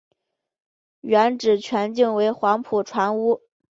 [1.01, 3.39] 原址全境为黄埔船坞。